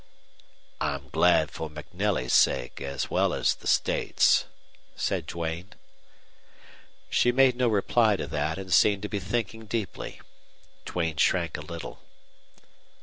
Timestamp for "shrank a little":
11.17-11.99